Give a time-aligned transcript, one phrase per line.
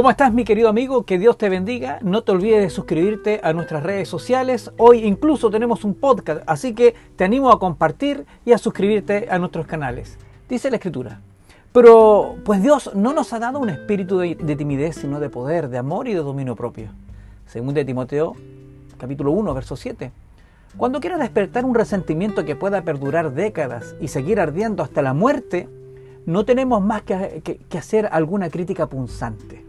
[0.00, 1.04] ¿Cómo estás mi querido amigo?
[1.04, 1.98] Que Dios te bendiga.
[2.00, 4.72] No te olvides de suscribirte a nuestras redes sociales.
[4.78, 9.38] Hoy incluso tenemos un podcast, así que te animo a compartir y a suscribirte a
[9.38, 10.16] nuestros canales.
[10.48, 11.20] Dice la escritura.
[11.74, 15.76] Pero pues Dios no nos ha dado un espíritu de, timidez, sino de poder, de
[15.76, 16.88] amor y de dominio propio.
[17.44, 18.36] Según de Timoteo,
[18.96, 20.12] capítulo 1, verso 7.
[20.78, 25.68] Cuando quieras despertar un resentimiento que pueda perdurar décadas y seguir ardiendo hasta la muerte,
[26.24, 29.68] no tenemos más que hacer alguna crítica punzante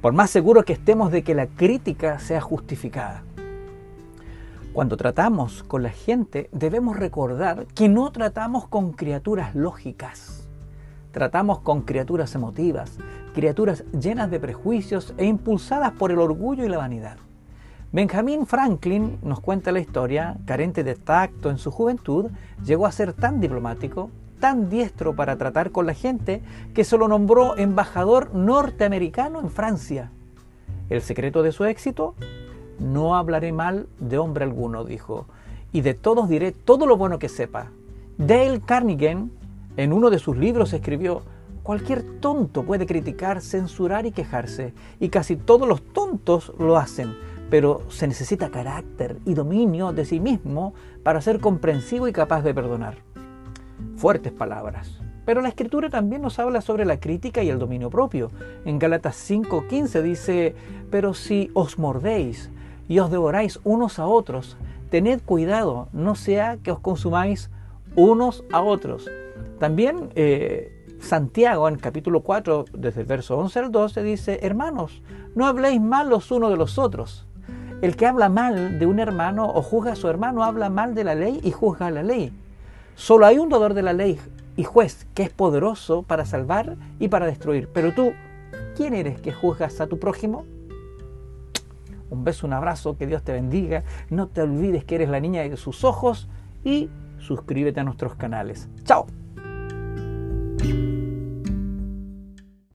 [0.00, 3.22] por más seguro que estemos de que la crítica sea justificada.
[4.72, 10.48] Cuando tratamos con la gente debemos recordar que no tratamos con criaturas lógicas,
[11.10, 12.98] tratamos con criaturas emotivas,
[13.34, 17.16] criaturas llenas de prejuicios e impulsadas por el orgullo y la vanidad.
[17.90, 22.26] Benjamin Franklin nos cuenta la historia, carente de tacto en su juventud,
[22.64, 26.42] llegó a ser tan diplomático tan diestro para tratar con la gente
[26.74, 30.10] que se lo nombró embajador norteamericano en Francia.
[30.88, 32.14] El secreto de su éxito,
[32.78, 35.26] no hablaré mal de hombre alguno, dijo,
[35.72, 37.70] y de todos diré todo lo bueno que sepa.
[38.16, 39.18] Dale Carnegie,
[39.76, 41.22] en uno de sus libros, escribió,
[41.62, 47.14] cualquier tonto puede criticar, censurar y quejarse, y casi todos los tontos lo hacen,
[47.50, 52.54] pero se necesita carácter y dominio de sí mismo para ser comprensivo y capaz de
[52.54, 53.07] perdonar
[53.96, 55.00] fuertes palabras.
[55.24, 58.30] Pero la escritura también nos habla sobre la crítica y el dominio propio.
[58.64, 60.54] En Gálatas 5:15 dice,
[60.90, 62.50] pero si os mordéis
[62.88, 64.56] y os devoráis unos a otros,
[64.90, 67.50] tened cuidado, no sea que os consumáis
[67.94, 69.10] unos a otros.
[69.58, 75.02] También eh, Santiago en capítulo 4, desde el verso 11 al 12, dice, hermanos,
[75.34, 77.26] no habléis mal los unos de los otros.
[77.80, 81.04] El que habla mal de un hermano o juzga a su hermano habla mal de
[81.04, 82.32] la ley y juzga a la ley.
[82.98, 84.18] Solo hay un dador de la ley
[84.56, 87.68] y juez que es poderoso para salvar y para destruir.
[87.72, 88.10] Pero tú,
[88.76, 90.44] ¿quién eres que juzgas a tu prójimo?
[92.10, 93.84] Un beso, un abrazo, que Dios te bendiga.
[94.10, 96.28] No te olvides que eres la niña de sus ojos
[96.64, 98.68] y suscríbete a nuestros canales.
[98.82, 99.06] Chao.